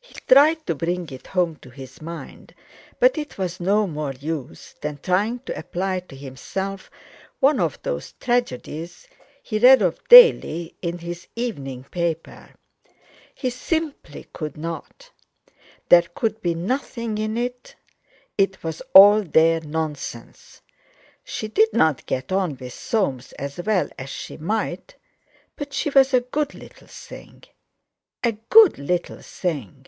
He 0.00 0.34
tried 0.34 0.66
to 0.66 0.74
bring 0.74 1.08
it 1.10 1.28
home 1.28 1.56
to 1.56 1.70
his 1.70 2.00
mind, 2.00 2.54
but 2.98 3.18
it 3.18 3.36
was 3.36 3.60
no 3.60 3.86
more 3.86 4.12
use 4.12 4.74
than 4.80 4.98
trying 4.98 5.40
to 5.40 5.58
apply 5.58 6.00
to 6.00 6.16
himself 6.16 6.90
one 7.40 7.60
of 7.60 7.82
those 7.82 8.12
tragedies 8.12 9.06
he 9.42 9.58
read 9.58 9.80
of 9.82 10.02
daily 10.08 10.76
in 10.82 10.98
his 10.98 11.26
evening 11.34 11.84
paper. 11.84 12.54
He 13.34 13.48
simply 13.50 14.28
could 14.32 14.56
not. 14.56 15.10
There 15.88 16.04
could 16.14 16.40
be 16.42 16.54
nothing 16.54 17.18
in 17.18 17.36
it. 17.36 17.74
It 18.38 18.62
was 18.62 18.80
all 18.94 19.22
their 19.22 19.60
nonsense. 19.60 20.60
She 21.24 21.48
didn't 21.48 22.06
get 22.06 22.30
on 22.32 22.56
with 22.56 22.72
Soames 22.72 23.32
as 23.32 23.58
well 23.58 23.88
as 23.98 24.08
she 24.10 24.36
might, 24.36 24.96
but 25.56 25.72
she 25.74 25.90
was 25.90 26.14
a 26.14 26.20
good 26.20 26.54
little 26.54 26.86
thing—a 26.88 28.32
good 28.32 28.78
little 28.78 29.20
thing! 29.22 29.86